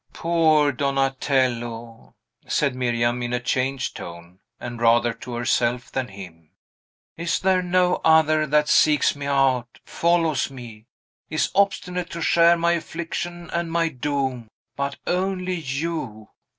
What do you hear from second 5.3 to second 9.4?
herself than him. "Is there no other that seeks me